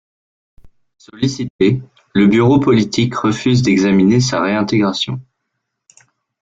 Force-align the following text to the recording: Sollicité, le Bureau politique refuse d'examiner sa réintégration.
Sollicité, 0.97 1.83
le 2.15 2.25
Bureau 2.25 2.59
politique 2.59 3.13
refuse 3.13 3.61
d'examiner 3.61 4.19
sa 4.19 4.41
réintégration. 4.41 5.21